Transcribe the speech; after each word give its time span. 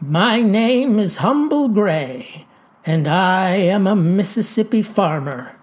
My 0.00 0.40
name 0.42 1.00
is 1.00 1.16
Humble 1.16 1.68
Gray, 1.68 2.46
and 2.86 3.08
I 3.08 3.56
am 3.56 3.88
a 3.88 3.96
Mississippi 3.96 4.80
farmer. 4.80 5.56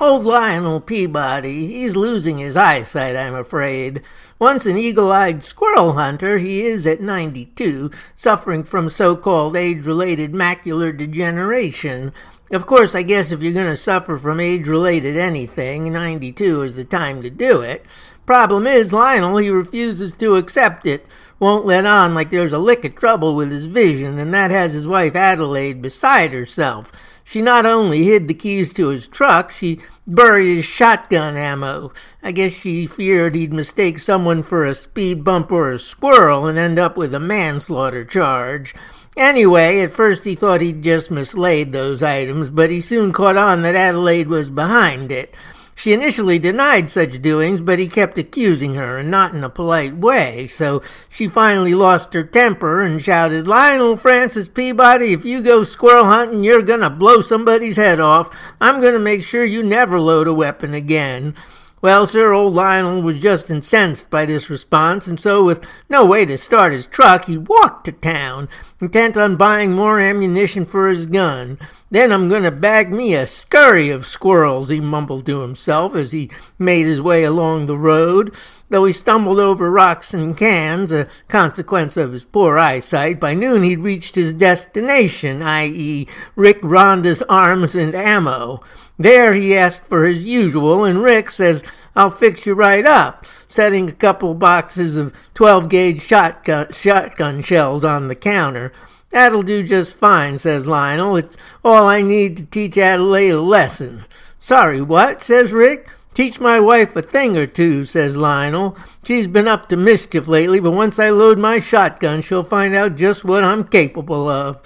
Old 0.00 0.24
Lionel 0.24 0.80
Peabody, 0.80 1.66
he's 1.66 1.94
losing 1.94 2.38
his 2.38 2.56
eyesight, 2.56 3.16
I'm 3.16 3.34
afraid. 3.34 4.02
Once 4.42 4.66
an 4.66 4.76
eagle 4.76 5.12
eyed 5.12 5.44
squirrel 5.44 5.92
hunter, 5.92 6.36
he 6.38 6.62
is 6.62 6.84
at 6.84 7.00
92, 7.00 7.88
suffering 8.16 8.64
from 8.64 8.90
so 8.90 9.14
called 9.14 9.56
age 9.56 9.86
related 9.86 10.32
macular 10.32 10.90
degeneration. 10.90 12.12
Of 12.50 12.66
course, 12.66 12.96
I 12.96 13.02
guess 13.02 13.30
if 13.30 13.40
you're 13.40 13.52
going 13.52 13.66
to 13.66 13.76
suffer 13.76 14.18
from 14.18 14.40
age 14.40 14.66
related 14.66 15.16
anything, 15.16 15.92
92 15.92 16.62
is 16.62 16.74
the 16.74 16.82
time 16.82 17.22
to 17.22 17.30
do 17.30 17.60
it. 17.60 17.86
Problem 18.26 18.66
is, 18.66 18.92
Lionel, 18.92 19.36
he 19.36 19.48
refuses 19.48 20.12
to 20.14 20.34
accept 20.34 20.86
it. 20.86 21.06
Won't 21.38 21.64
let 21.64 21.86
on 21.86 22.12
like 22.12 22.30
there's 22.30 22.52
a 22.52 22.58
lick 22.58 22.84
of 22.84 22.96
trouble 22.96 23.36
with 23.36 23.52
his 23.52 23.66
vision, 23.66 24.18
and 24.18 24.34
that 24.34 24.50
has 24.50 24.74
his 24.74 24.88
wife 24.88 25.14
Adelaide 25.14 25.80
beside 25.80 26.32
herself. 26.32 26.90
She 27.32 27.40
not 27.40 27.64
only 27.64 28.04
hid 28.04 28.28
the 28.28 28.34
keys 28.34 28.74
to 28.74 28.88
his 28.88 29.08
truck, 29.08 29.52
she 29.52 29.80
buried 30.06 30.56
his 30.56 30.66
shotgun 30.66 31.34
ammo. 31.34 31.94
I 32.22 32.30
guess 32.30 32.52
she 32.52 32.86
feared 32.86 33.34
he'd 33.34 33.54
mistake 33.54 34.00
someone 34.00 34.42
for 34.42 34.66
a 34.66 34.74
speed 34.74 35.24
bump 35.24 35.50
or 35.50 35.70
a 35.70 35.78
squirrel 35.78 36.46
and 36.46 36.58
end 36.58 36.78
up 36.78 36.94
with 36.94 37.14
a 37.14 37.18
manslaughter 37.18 38.04
charge. 38.04 38.74
Anyway, 39.16 39.80
at 39.80 39.90
first 39.90 40.26
he 40.26 40.34
thought 40.34 40.60
he'd 40.60 40.82
just 40.82 41.10
mislaid 41.10 41.72
those 41.72 42.02
items, 42.02 42.50
but 42.50 42.68
he 42.68 42.82
soon 42.82 43.14
caught 43.14 43.38
on 43.38 43.62
that 43.62 43.76
Adelaide 43.76 44.28
was 44.28 44.50
behind 44.50 45.10
it. 45.10 45.34
She 45.74 45.92
initially 45.92 46.38
denied 46.38 46.90
such 46.90 47.22
doings, 47.22 47.62
but 47.62 47.78
he 47.78 47.88
kept 47.88 48.18
accusing 48.18 48.74
her, 48.74 48.98
and 48.98 49.10
not 49.10 49.34
in 49.34 49.42
a 49.42 49.48
polite 49.48 49.96
way, 49.96 50.46
so 50.46 50.82
she 51.08 51.28
finally 51.28 51.74
lost 51.74 52.12
her 52.14 52.22
temper 52.22 52.80
and 52.80 53.02
shouted, 53.02 53.48
Lionel 53.48 53.96
Francis 53.96 54.48
Peabody, 54.48 55.12
if 55.12 55.24
you 55.24 55.42
go 55.42 55.64
squirrel 55.64 56.04
hunting, 56.04 56.44
you're 56.44 56.62
gonna 56.62 56.90
blow 56.90 57.20
somebody's 57.20 57.76
head 57.76 58.00
off. 58.00 58.36
I'm 58.60 58.80
gonna 58.80 58.98
make 58.98 59.24
sure 59.24 59.44
you 59.44 59.62
never 59.62 59.98
load 59.98 60.28
a 60.28 60.34
weapon 60.34 60.74
again. 60.74 61.34
Well, 61.82 62.06
sir, 62.06 62.32
old 62.32 62.54
Lionel 62.54 63.02
was 63.02 63.18
just 63.18 63.50
incensed 63.50 64.08
by 64.08 64.24
this 64.24 64.48
response, 64.48 65.08
and 65.08 65.20
so, 65.20 65.42
with 65.42 65.66
no 65.88 66.06
way 66.06 66.24
to 66.26 66.38
start 66.38 66.72
his 66.72 66.86
truck, 66.86 67.24
he 67.24 67.36
walked 67.36 67.86
to 67.86 67.92
town, 67.92 68.48
intent 68.82 69.16
on 69.16 69.36
buying 69.36 69.72
more 69.72 70.00
ammunition 70.00 70.66
for 70.66 70.88
his 70.88 71.06
gun. 71.06 71.56
Then 71.92 72.10
I'm 72.10 72.28
going 72.28 72.42
to 72.42 72.50
bag 72.50 72.92
me 72.92 73.14
a 73.14 73.26
scurry 73.26 73.90
of 73.90 74.06
squirrels, 74.06 74.70
he 74.70 74.80
mumbled 74.80 75.24
to 75.26 75.40
himself 75.40 75.94
as 75.94 76.10
he 76.10 76.30
made 76.58 76.86
his 76.86 77.00
way 77.00 77.22
along 77.22 77.66
the 77.66 77.78
road. 77.78 78.34
Though 78.70 78.84
he 78.84 78.92
stumbled 78.92 79.38
over 79.38 79.70
rocks 79.70 80.12
and 80.12 80.36
cans, 80.36 80.90
a 80.90 81.06
consequence 81.28 81.96
of 81.96 82.10
his 82.10 82.24
poor 82.24 82.58
eyesight, 82.58 83.20
by 83.20 83.34
noon 83.34 83.62
he'd 83.62 83.78
reached 83.78 84.16
his 84.16 84.32
destination, 84.32 85.42
i.e., 85.42 86.08
Rick 86.34 86.58
Ronda's 86.62 87.22
Arms 87.28 87.76
and 87.76 87.94
Ammo. 87.94 88.64
There 88.98 89.32
he 89.32 89.56
asked 89.56 89.84
for 89.84 90.06
his 90.06 90.26
usual, 90.26 90.84
and 90.84 91.02
Rick 91.02 91.30
says, 91.30 91.62
I'll 91.94 92.10
fix 92.10 92.46
you 92.46 92.54
right 92.54 92.86
up, 92.86 93.26
setting 93.48 93.88
a 93.88 93.92
couple 93.92 94.34
boxes 94.34 94.96
of 94.96 95.14
12 95.34 95.68
gauge 95.68 96.02
shotgun, 96.02 96.72
shotgun 96.72 97.42
shells 97.42 97.84
on 97.84 98.08
the 98.08 98.14
counter. 98.14 98.72
That'll 99.10 99.42
do 99.42 99.62
just 99.62 99.98
fine, 99.98 100.38
says 100.38 100.66
Lionel. 100.66 101.16
It's 101.16 101.36
all 101.62 101.86
I 101.86 102.00
need 102.00 102.38
to 102.38 102.44
teach 102.44 102.78
Adelaide 102.78 103.30
a 103.30 103.42
lesson. 103.42 104.04
Sorry, 104.38 104.80
what? 104.80 105.20
says 105.20 105.52
Rick. 105.52 105.88
Teach 106.14 106.40
my 106.40 106.60
wife 106.60 106.94
a 106.96 107.02
thing 107.02 107.38
or 107.38 107.46
two, 107.46 107.84
says 107.84 108.16
Lionel. 108.16 108.76
She's 109.04 109.26
been 109.26 109.48
up 109.48 109.68
to 109.68 109.76
mischief 109.76 110.28
lately, 110.28 110.60
but 110.60 110.72
once 110.72 110.98
I 110.98 111.10
load 111.10 111.38
my 111.38 111.58
shotgun, 111.58 112.20
she'll 112.20 112.42
find 112.42 112.74
out 112.74 112.96
just 112.96 113.24
what 113.24 113.44
I'm 113.44 113.64
capable 113.64 114.28
of. 114.28 114.60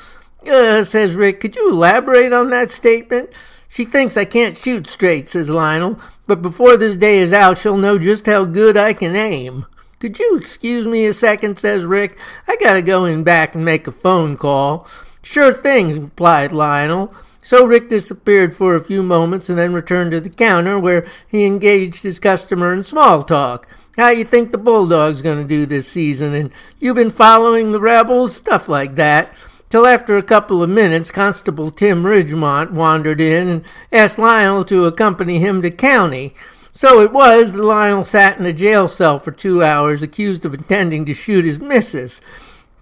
Uh, 0.45 0.83
says 0.83 1.15
Rick, 1.15 1.41
could 1.41 1.57
you 1.57 1.71
elaborate 1.71 2.33
on 2.33 2.51
that 2.51 2.71
statement? 2.71 3.31
She 3.77 3.85
thinks 3.85 4.17
I 4.17 4.25
can't 4.25 4.57
shoot 4.57 4.87
straight, 4.87 5.29
says 5.29 5.51
Lionel, 5.51 6.01
but 6.27 6.41
before 6.41 6.79
this 6.79 6.97
day 6.97 7.19
is 7.19 7.35
out, 7.35 7.59
she'll 7.59 7.77
know 7.77 7.99
just 7.99 8.25
how 8.25 8.47
good 8.47 8.75
I 8.75 8.95
can 8.95 9.15
aim. 9.15 9.67
Could 9.99 10.19
you 10.19 10.39
excuse 10.39 10.87
me 10.87 11.05
a 11.05 11.13
second, 11.13 11.59
says 11.59 11.85
Rick. 11.85 12.17
I 12.49 12.57
gotta 12.57 12.81
go 12.81 13.05
in 13.05 13.23
back 13.23 13.55
and 13.55 13.67
make 13.67 13.87
a 13.87 13.93
phone 13.93 14.39
call. 14.39 14.89
Sure 15.21 15.53
thing, 15.53 16.05
replied 16.05 16.53
Lionel. 16.53 17.15
So 17.43 17.67
Rick 17.67 17.91
disappeared 17.91 18.57
for 18.57 18.75
a 18.75 18.83
few 18.83 19.03
moments 19.03 19.51
and 19.51 19.59
then 19.59 19.75
returned 19.75 20.13
to 20.13 20.23
the 20.23 20.31
counter 20.31 20.79
where 20.79 21.07
he 21.29 21.45
engaged 21.45 22.03
his 22.03 22.19
customer 22.19 22.73
in 22.73 22.83
small 22.83 23.23
talk. 23.25 23.69
How 23.99 24.09
you 24.09 24.25
think 24.25 24.53
the 24.53 24.59
Bulldog's 24.59 25.21
gonna 25.21 25.45
do 25.45 25.67
this 25.67 25.87
season? 25.87 26.33
And 26.33 26.51
you 26.79 26.95
been 26.95 27.11
following 27.11 27.73
the 27.73 27.81
rebels? 27.81 28.35
Stuff 28.35 28.71
like 28.71 28.95
that 28.95 29.37
till 29.71 29.87
after 29.87 30.17
a 30.17 30.23
couple 30.23 30.63
of 30.63 30.71
minutes 30.71 31.11
Constable 31.11 31.71
Tim 31.71 32.05
Ridgemont 32.05 32.71
wandered 32.71 33.21
in 33.21 33.49
and 33.49 33.65
asked 33.93 34.19
Lionel 34.19 34.65
to 34.67 34.85
accompany 34.85 35.39
him 35.39 35.63
to 35.63 35.71
county. 35.71 36.35
So 36.73 37.01
it 37.01 37.13
was 37.13 37.53
that 37.53 37.63
Lionel 37.63 38.05
sat 38.05 38.39
in 38.39 38.45
a 38.45 38.53
jail 38.53 38.87
cell 38.87 39.19
for 39.19 39.33
two 39.33 39.63
hours, 39.63 40.03
accused 40.03 40.45
of 40.45 40.53
intending 40.53 41.07
to 41.07 41.15
shoot 41.15 41.45
his 41.45 41.59
missus. 41.59 42.21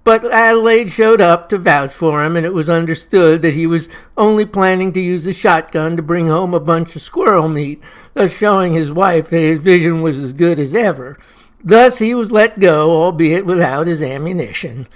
But 0.02 0.24
Adelaide 0.26 0.92
showed 0.92 1.22
up 1.22 1.48
to 1.48 1.58
vouch 1.58 1.92
for 1.92 2.22
him, 2.22 2.36
and 2.36 2.44
it 2.44 2.52
was 2.52 2.68
understood 2.68 3.40
that 3.40 3.54
he 3.54 3.66
was 3.66 3.88
only 4.18 4.44
planning 4.44 4.92
to 4.92 5.00
use 5.00 5.24
the 5.24 5.32
shotgun 5.32 5.96
to 5.96 6.02
bring 6.02 6.26
home 6.26 6.52
a 6.52 6.60
bunch 6.60 6.94
of 6.94 7.02
squirrel 7.02 7.48
meat, 7.48 7.80
thus 8.12 8.36
showing 8.36 8.74
his 8.74 8.92
wife 8.92 9.30
that 9.30 9.38
his 9.38 9.60
vision 9.60 10.02
was 10.02 10.18
as 10.18 10.34
good 10.34 10.58
as 10.58 10.74
ever. 10.74 11.16
Thus 11.62 11.98
he 11.98 12.14
was 12.14 12.32
let 12.32 12.60
go, 12.60 12.90
albeit 12.90 13.46
without 13.46 13.86
his 13.86 14.02
ammunition. 14.02 14.88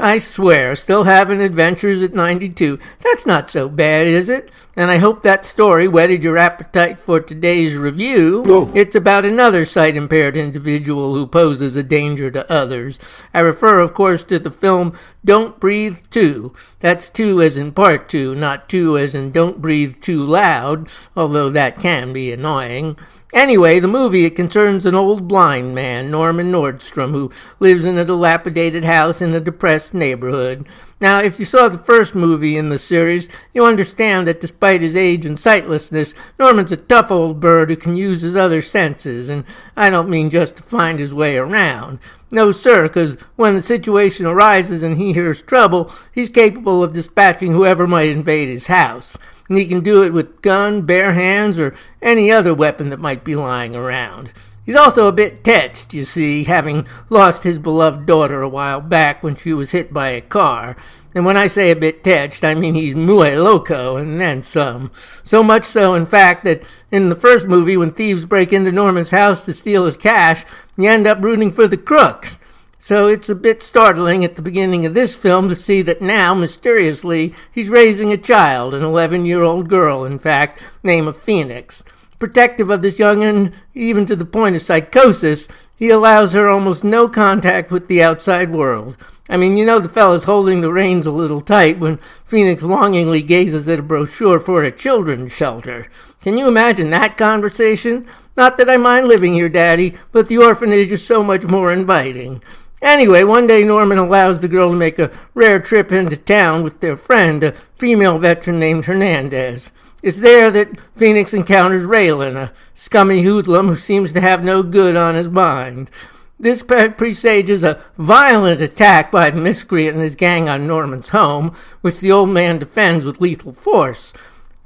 I 0.00 0.18
swear, 0.18 0.76
still 0.76 1.02
having 1.02 1.40
adventures 1.40 2.04
at 2.04 2.14
92. 2.14 2.78
That's 3.02 3.26
not 3.26 3.50
so 3.50 3.68
bad, 3.68 4.06
is 4.06 4.28
it? 4.28 4.48
And 4.76 4.92
I 4.92 4.98
hope 4.98 5.24
that 5.24 5.44
story 5.44 5.88
whetted 5.88 6.22
your 6.22 6.38
appetite 6.38 7.00
for 7.00 7.18
today's 7.18 7.74
review. 7.74 8.70
It's 8.76 8.94
about 8.94 9.24
another 9.24 9.64
sight 9.64 9.96
impaired 9.96 10.36
individual 10.36 11.14
who 11.14 11.26
poses 11.26 11.76
a 11.76 11.82
danger 11.82 12.30
to 12.30 12.48
others. 12.48 13.00
I 13.34 13.40
refer, 13.40 13.80
of 13.80 13.92
course, 13.92 14.22
to 14.24 14.38
the 14.38 14.52
film 14.52 14.96
Don't 15.24 15.58
Breathe 15.58 15.98
2. 16.10 16.54
That's 16.78 17.08
2 17.08 17.42
as 17.42 17.58
in 17.58 17.72
part 17.72 18.08
2, 18.08 18.36
not 18.36 18.68
2 18.68 18.96
as 18.96 19.16
in 19.16 19.32
Don't 19.32 19.60
Breathe 19.60 20.00
Too 20.00 20.22
Loud, 20.22 20.88
although 21.16 21.50
that 21.50 21.76
can 21.76 22.12
be 22.12 22.30
annoying. 22.32 22.96
Anyway, 23.34 23.78
the 23.78 23.86
movie 23.86 24.24
it 24.24 24.34
concerns 24.34 24.86
an 24.86 24.94
old 24.94 25.28
blind 25.28 25.74
man, 25.74 26.10
Norman 26.10 26.50
Nordstrom, 26.50 27.10
who 27.10 27.30
lives 27.60 27.84
in 27.84 27.98
a 27.98 28.04
dilapidated 28.04 28.84
house 28.84 29.20
in 29.20 29.34
a 29.34 29.40
depressed 29.40 29.92
neighborhood. 29.92 30.66
Now, 30.98 31.20
if 31.20 31.38
you 31.38 31.44
saw 31.44 31.68
the 31.68 31.76
first 31.76 32.14
movie 32.14 32.56
in 32.56 32.70
the 32.70 32.78
series, 32.78 33.28
you 33.52 33.66
understand 33.66 34.26
that 34.26 34.40
despite 34.40 34.80
his 34.80 34.96
age 34.96 35.26
and 35.26 35.38
sightlessness, 35.38 36.14
Norman's 36.38 36.72
a 36.72 36.78
tough 36.78 37.10
old 37.10 37.38
bird 37.38 37.68
who 37.68 37.76
can 37.76 37.96
use 37.96 38.22
his 38.22 38.34
other 38.34 38.62
senses, 38.62 39.28
and 39.28 39.44
I 39.76 39.90
don't 39.90 40.08
mean 40.08 40.30
just 40.30 40.56
to 40.56 40.62
find 40.62 40.98
his 40.98 41.12
way 41.12 41.36
around. 41.36 41.98
No, 42.30 42.50
sir, 42.50 42.84
because 42.84 43.16
when 43.36 43.54
the 43.54 43.62
situation 43.62 44.24
arises 44.24 44.82
and 44.82 44.96
he 44.96 45.12
hears 45.12 45.42
trouble, 45.42 45.92
he's 46.12 46.30
capable 46.30 46.82
of 46.82 46.94
dispatching 46.94 47.52
whoever 47.52 47.86
might 47.86 48.08
invade 48.08 48.48
his 48.48 48.68
house 48.68 49.18
and 49.48 49.58
he 49.58 49.66
can 49.66 49.80
do 49.80 50.02
it 50.02 50.12
with 50.12 50.42
gun, 50.42 50.82
bare 50.82 51.12
hands, 51.12 51.58
or 51.58 51.74
any 52.02 52.30
other 52.30 52.54
weapon 52.54 52.90
that 52.90 53.00
might 53.00 53.24
be 53.24 53.34
lying 53.34 53.74
around. 53.74 54.30
He's 54.68 54.76
also 54.76 55.06
a 55.06 55.12
bit 55.12 55.42
tetched, 55.42 55.94
you 55.94 56.04
see, 56.04 56.44
having 56.44 56.86
lost 57.08 57.42
his 57.42 57.58
beloved 57.58 58.04
daughter 58.04 58.42
a 58.42 58.48
while 58.50 58.82
back 58.82 59.22
when 59.22 59.34
she 59.34 59.54
was 59.54 59.70
hit 59.70 59.94
by 59.94 60.10
a 60.10 60.20
car. 60.20 60.76
And 61.14 61.24
when 61.24 61.38
I 61.38 61.46
say 61.46 61.70
a 61.70 61.76
bit 61.76 62.04
tetched, 62.04 62.44
I 62.44 62.52
mean 62.52 62.74
he's 62.74 62.94
muy 62.94 63.34
loco 63.34 63.96
and 63.96 64.20
then 64.20 64.42
some. 64.42 64.92
So 65.22 65.42
much 65.42 65.64
so, 65.64 65.94
in 65.94 66.04
fact, 66.04 66.44
that 66.44 66.62
in 66.92 67.08
the 67.08 67.16
first 67.16 67.48
movie, 67.48 67.78
when 67.78 67.92
thieves 67.92 68.26
break 68.26 68.52
into 68.52 68.70
Norman's 68.70 69.08
house 69.08 69.46
to 69.46 69.54
steal 69.54 69.86
his 69.86 69.96
cash, 69.96 70.44
you 70.76 70.86
end 70.86 71.06
up 71.06 71.24
rooting 71.24 71.50
for 71.50 71.66
the 71.66 71.78
crooks. 71.78 72.38
So 72.80 73.08
it's 73.08 73.28
a 73.28 73.34
bit 73.34 73.60
startling 73.60 74.24
at 74.24 74.36
the 74.36 74.42
beginning 74.42 74.86
of 74.86 74.94
this 74.94 75.14
film 75.14 75.48
to 75.48 75.56
see 75.56 75.82
that 75.82 76.00
now, 76.00 76.32
mysteriously, 76.32 77.34
he's 77.50 77.68
raising 77.68 78.12
a 78.12 78.16
child, 78.16 78.72
an 78.72 78.84
11 78.84 79.26
year 79.26 79.42
old 79.42 79.68
girl, 79.68 80.04
in 80.04 80.18
fact, 80.18 80.62
named 80.84 81.16
Phoenix. 81.16 81.82
Protective 82.20 82.70
of 82.70 82.82
this 82.82 82.98
young'un, 82.98 83.52
even 83.74 84.06
to 84.06 84.14
the 84.14 84.24
point 84.24 84.54
of 84.54 84.62
psychosis, 84.62 85.48
he 85.74 85.90
allows 85.90 86.32
her 86.32 86.48
almost 86.48 86.84
no 86.84 87.08
contact 87.08 87.70
with 87.72 87.88
the 87.88 88.02
outside 88.02 88.50
world. 88.50 88.96
I 89.28 89.36
mean, 89.36 89.56
you 89.56 89.66
know 89.66 89.78
the 89.78 89.88
fellow's 89.88 90.24
holding 90.24 90.60
the 90.60 90.72
reins 90.72 91.04
a 91.04 91.10
little 91.10 91.40
tight 91.40 91.78
when 91.78 91.98
Phoenix 92.24 92.62
longingly 92.62 93.22
gazes 93.22 93.68
at 93.68 93.80
a 93.80 93.82
brochure 93.82 94.40
for 94.40 94.62
a 94.62 94.70
children's 94.70 95.32
shelter. 95.32 95.86
Can 96.22 96.38
you 96.38 96.48
imagine 96.48 96.90
that 96.90 97.18
conversation? 97.18 98.06
Not 98.36 98.56
that 98.56 98.70
I 98.70 98.76
mind 98.76 99.08
living 99.08 99.34
here, 99.34 99.48
Daddy, 99.48 99.98
but 100.12 100.28
the 100.28 100.38
orphanage 100.38 100.92
is 100.92 101.04
so 101.04 101.22
much 101.22 101.44
more 101.44 101.72
inviting. 101.72 102.42
Anyway, 102.80 103.24
one 103.24 103.46
day 103.46 103.64
Norman 103.64 103.98
allows 103.98 104.40
the 104.40 104.48
girl 104.48 104.70
to 104.70 104.76
make 104.76 104.98
a 104.98 105.10
rare 105.34 105.58
trip 105.58 105.90
into 105.90 106.16
town 106.16 106.62
with 106.62 106.80
their 106.80 106.96
friend, 106.96 107.42
a 107.42 107.52
female 107.76 108.18
veteran 108.18 108.58
named 108.60 108.84
Hernandez. 108.84 109.72
It's 110.00 110.20
there 110.20 110.50
that 110.52 110.78
Phoenix 110.94 111.34
encounters 111.34 111.84
Raylan, 111.84 112.36
a 112.36 112.52
scummy 112.76 113.22
hoodlum 113.22 113.66
who 113.66 113.74
seems 113.74 114.12
to 114.12 114.20
have 114.20 114.44
no 114.44 114.62
good 114.62 114.96
on 114.96 115.16
his 115.16 115.28
mind. 115.28 115.90
This 116.38 116.62
presages 116.62 117.64
a 117.64 117.84
violent 117.98 118.60
attack 118.60 119.10
by 119.10 119.30
the 119.30 119.40
miscreant 119.40 119.96
and 119.96 120.04
his 120.04 120.14
gang 120.14 120.48
on 120.48 120.68
Norman's 120.68 121.08
home, 121.08 121.52
which 121.80 121.98
the 121.98 122.12
old 122.12 122.28
man 122.28 122.60
defends 122.60 123.04
with 123.04 123.20
lethal 123.20 123.52
force. 123.52 124.12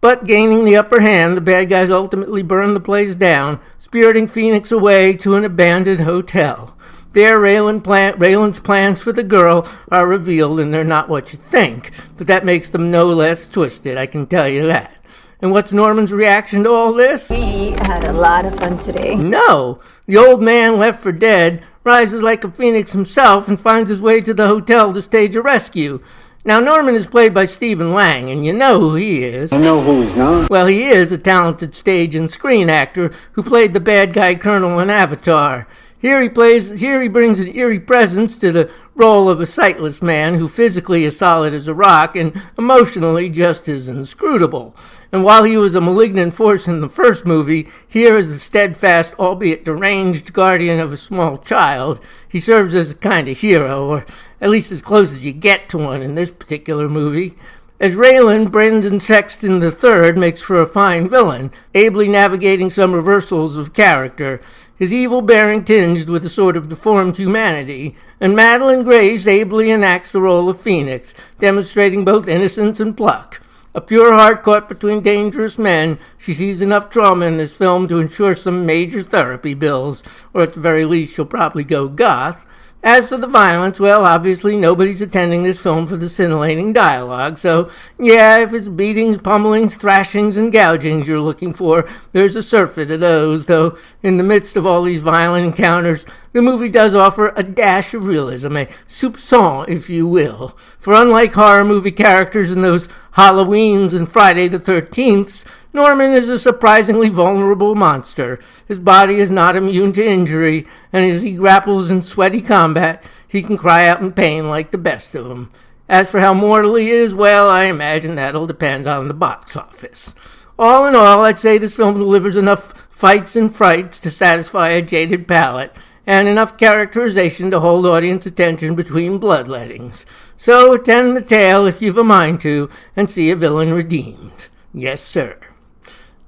But 0.03 0.26
gaining 0.26 0.67
the 0.67 0.76
upper 0.76 1.00
hand, 1.00 1.35
the 1.35 1.41
bad 1.41 1.70
guys 1.70 1.91
ultimately 1.91 2.43
burn 2.43 2.75
the 2.75 2.81
place 2.81 3.15
down, 3.15 3.58
spiriting 3.79 4.26
Phoenix 4.26 4.70
away 4.70 5.15
to 5.15 5.35
an 5.35 5.47
abandoned 5.47 6.03
hotel. 6.03 6.76
There, 7.12 7.38
Raylan 7.38 7.85
plan- 7.85 8.14
Raylan's 8.19 8.59
plans 8.59 9.03
for 9.03 9.12
the 9.12 9.23
girl 9.23 9.69
are 9.91 10.06
revealed, 10.06 10.61
and 10.61 10.73
they're 10.73 10.85
not 10.85 11.09
what 11.09 11.32
you 11.32 11.38
think. 11.50 11.91
But 12.17 12.26
that 12.29 12.44
makes 12.44 12.70
them 12.70 12.91
no 12.91 13.06
less 13.06 13.47
twisted, 13.47 13.99
I 13.99 14.06
can 14.06 14.26
tell 14.26 14.49
you 14.49 14.67
that. 14.69 14.94
And 15.43 15.50
what's 15.50 15.73
Norman's 15.73 16.12
reaction 16.12 16.62
to 16.64 16.70
all 16.70 16.93
this? 16.93 17.29
We 17.29 17.70
had 17.70 18.05
a 18.05 18.12
lot 18.12 18.44
of 18.44 18.59
fun 18.59 18.79
today. 18.79 19.17
No. 19.17 19.81
The 20.06 20.17
old 20.17 20.41
man 20.43 20.79
left 20.79 21.03
for 21.03 21.12
dead 21.12 21.62
rises 21.85 22.23
like 22.23 22.44
a 22.44 22.50
phoenix 22.50 22.93
himself 22.93 23.49
and 23.49 23.61
finds 23.61 23.91
his 23.91 24.00
way 24.00 24.20
to 24.20 24.32
the 24.32 24.47
hotel 24.47 24.93
to 24.94 25.03
stage 25.03 25.35
a 25.35 25.43
rescue. 25.43 26.00
Now, 26.44 26.61
Norman 26.61 26.94
is 26.94 27.06
played 27.06 27.35
by 27.35 27.47
Stephen 27.47 27.93
Lang, 27.93 28.31
and 28.31 28.44
you 28.44 28.53
know 28.53 28.81
who 28.81 28.94
he 28.94 29.23
is. 29.25 29.53
I 29.53 29.58
know 29.58 29.81
who 29.81 30.00
he's 30.00 30.17
not. 30.17 30.49
Well, 30.50 30.67
he 30.67 30.85
is 30.85 31.12
a 31.12 31.19
talented 31.19 31.76
stage 31.76 32.15
and 32.15 32.31
screen 32.31 32.70
actor 32.70 33.12
who 33.32 33.43
played 33.43 33.75
the 33.75 33.81
bad 33.81 34.12
guy 34.12 34.35
Colonel 34.35 34.81
in 34.81 34.91
Avatar. 34.91 35.69
Here 36.02 36.20
he 36.20 36.28
plays. 36.28 36.81
Here 36.81 37.00
he 37.00 37.06
brings 37.06 37.38
an 37.38 37.56
eerie 37.56 37.78
presence 37.78 38.37
to 38.38 38.50
the 38.50 38.69
role 38.96 39.28
of 39.28 39.40
a 39.40 39.46
sightless 39.46 40.02
man 40.02 40.34
who 40.34 40.49
physically 40.49 41.04
is 41.04 41.16
solid 41.16 41.54
as 41.54 41.69
a 41.69 41.75
rock 41.75 42.16
and 42.16 42.43
emotionally 42.58 43.31
just 43.31 43.69
as 43.69 43.88
inscrutable. 43.88 44.75
And 45.12 45.22
while 45.22 45.44
he 45.44 45.56
was 45.56 45.76
a 45.76 45.81
malignant 45.81 46.32
force 46.32 46.66
in 46.66 46.81
the 46.81 46.88
first 46.88 47.25
movie, 47.25 47.69
here 47.87 48.16
as 48.16 48.28
a 48.31 48.40
steadfast, 48.40 49.14
albeit 49.16 49.64
deranged 49.64 50.32
guardian 50.32 50.81
of 50.81 50.93
a 50.93 50.96
small 50.96 51.38
child, 51.38 52.00
he 52.28 52.40
serves 52.40 52.75
as 52.75 52.90
a 52.90 52.96
kind 52.96 53.28
of 53.28 53.38
hero, 53.38 53.87
or 53.87 54.05
at 54.40 54.50
least 54.50 54.72
as 54.72 54.82
close 54.82 55.12
as 55.12 55.25
you 55.25 55.32
get 55.32 55.69
to 55.69 55.78
one 55.78 56.02
in 56.02 56.16
this 56.16 56.32
particular 56.32 56.88
movie. 56.88 57.37
As 57.78 57.96
Raylan, 57.96 58.50
Brendan 58.50 59.00
Sexton 59.00 59.62
III 59.62 60.12
makes 60.12 60.40
for 60.40 60.60
a 60.60 60.66
fine 60.66 61.08
villain, 61.08 61.52
ably 61.75 62.08
navigating 62.08 62.70
some 62.70 62.93
reversals 62.93 63.56
of 63.56 63.72
character 63.72 64.40
his 64.82 64.93
evil 64.93 65.23
bearing 65.23 65.62
tinged 65.62 66.08
with 66.08 66.26
a 66.26 66.29
sort 66.29 66.56
of 66.56 66.69
deformed 66.69 67.17
humanity, 67.17 67.94
and 68.19 68.34
Madelyn 68.34 68.82
Grace 68.82 69.29
ably 69.29 69.70
enacts 69.70 70.11
the 70.11 70.20
role 70.20 70.49
of 70.49 70.61
Phoenix, 70.61 71.14
demonstrating 71.38 72.05
both 72.05 72.26
innocence 72.26 72.81
and 72.81 72.96
pluck. 72.96 73.40
A 73.76 73.81
pure 73.81 74.12
heart 74.12 74.43
caught 74.43 74.69
between 74.69 75.00
dangerous 75.00 75.56
men, 75.56 76.00
she 76.19 76.34
sees 76.34 76.61
enough 76.61 76.90
trauma 76.90 77.26
in 77.26 77.37
this 77.37 77.56
film 77.56 77.87
to 77.87 78.00
ensure 78.00 78.34
some 78.34 78.67
major 78.67 79.05
therapy 79.05 79.55
bills, 79.55 80.02
or 80.34 80.43
at 80.43 80.55
the 80.55 80.58
very 80.58 80.84
least 80.84 81.14
she'll 81.14 81.26
probably 81.26 81.62
go 81.62 81.87
goth, 81.87 82.44
as 82.82 83.08
for 83.08 83.17
the 83.17 83.26
violence, 83.26 83.79
well, 83.79 84.05
obviously 84.05 84.56
nobody's 84.56 85.00
attending 85.00 85.43
this 85.43 85.61
film 85.61 85.87
for 85.87 85.96
the 85.96 86.08
scintillating 86.08 86.73
dialogue, 86.73 87.38
so 87.38 87.70
yeah, 87.99 88.38
if 88.38 88.52
it's 88.52 88.69
beatings, 88.69 89.19
pummelings, 89.19 89.76
thrashings, 89.76 90.37
and 90.37 90.52
gougings 90.52 91.06
you're 91.06 91.20
looking 91.20 91.52
for, 91.52 91.88
there's 92.11 92.34
a 92.34 92.43
surfeit 92.43 92.90
of 92.90 93.00
those, 93.00 93.46
though 93.46 93.79
in 94.02 94.17
the 94.17 94.25
midst 94.25 94.56
of 94.56 94.67
all 94.67 94.82
these 94.82 95.02
violent 95.02 95.46
encounters, 95.46 96.05
the 96.32 96.43
movie 96.43 96.69
does 96.69 96.94
offer 96.94 97.32
a 97.37 97.43
dash 97.43 97.94
of 97.94 98.06
realism, 98.06 98.56
a 98.56 98.67
soupçon, 98.88 99.69
if 99.69 99.88
you 99.88 100.06
will. 100.06 100.56
For 100.79 100.94
unlike 100.94 101.32
horror 101.32 101.64
movie 101.64 101.93
characters 101.93 102.50
in 102.50 102.62
those 102.62 102.88
Halloweens 103.17 103.93
and 103.93 104.11
Friday 104.11 104.49
the 104.49 104.58
13th, 104.58 105.44
Norman 105.75 106.12
is 106.12 106.29
a 106.29 106.38
surprisingly 106.38 107.08
vulnerable 107.08 107.75
monster. 107.75 108.38
His 108.69 108.79
body 108.79 109.20
is 109.20 109.31
not 109.31 109.56
immune 109.56 109.93
to 109.94 110.05
injury, 110.05 110.67
and 110.93 111.11
as 111.11 111.23
he 111.23 111.33
grapples 111.33 111.91
in 111.91 112.03
sweaty 112.03 112.43
combat, 112.43 113.03
he 113.27 113.43
can 113.43 113.56
cry 113.56 113.89
out 113.89 114.00
in 114.00 114.12
pain 114.12 114.49
like 114.49 114.71
the 114.71 114.79
best 114.79 115.15
of 115.15 115.29
them. 115.29 115.50
As 115.89 116.11
for 116.11 116.21
how 116.21 116.35
mortal 116.35 116.75
he 116.77 116.91
is, 116.91 117.15
well, 117.15 117.49
I 117.49 117.65
imagine 117.65 118.15
that'll 118.15 118.47
depend 118.47 118.87
on 118.87 119.09
the 119.09 119.15
box 119.15 119.56
office. 119.56 120.15
All 120.59 120.87
in 120.87 120.94
all, 120.94 121.25
I'd 121.25 121.39
say 121.39 121.59
this 121.59 121.75
film 121.75 121.94
delivers 121.94 122.37
enough 122.37 122.73
fights 122.91 123.37
and 123.37 123.55
frights 123.55 123.99
to 124.00 124.11
satisfy 124.11 124.69
a 124.69 124.83
jaded 124.83 125.27
palate, 125.27 125.75
and 126.06 126.29
enough 126.29 126.56
characterization 126.56 127.50
to 127.50 127.61
hold 127.61 127.87
audience 127.87 128.27
attention 128.27 128.75
between 128.75 129.21
bloodlettings. 129.21 130.05
So 130.37 130.73
attend 130.73 131.17
the 131.17 131.23
tale 131.23 131.67
if 131.67 131.81
you've 131.81 131.99
a 131.99 132.05
mind 132.05 132.41
to, 132.43 132.69
and 132.97 133.11
see 133.11 133.31
a 133.31 133.37
villain 133.37 133.73
redeemed. 133.73 134.49
Yes, 134.75 135.00
sir. 135.00 135.37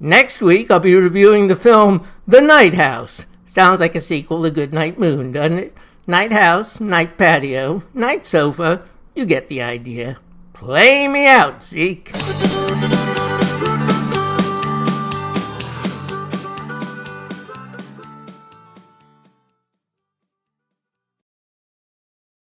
Next 0.01 0.43
week, 0.43 0.71
I'll 0.71 0.81
be 0.81 0.95
reviewing 0.95 1.49
the 1.49 1.57
film 1.57 2.07
The 2.27 2.41
Night 2.41 2.75
House. 2.75 3.27
Sounds 3.55 3.79
like 3.79 3.95
a 3.95 4.01
sequel 4.01 4.43
to 4.43 4.51
Goodnight 4.51 4.99
Moon, 4.99 5.31
doesn't 5.31 5.59
it? 5.59 5.77
Night 6.09 6.33
house, 6.33 6.81
night 6.81 7.17
patio, 7.17 7.85
night 7.95 8.27
sofa. 8.27 8.83
You 9.15 9.27
get 9.27 9.47
the 9.47 9.63
idea. 9.63 10.19
Play 10.53 11.07
me 11.07 11.29
out, 11.29 11.63
Zeke. 11.63 12.11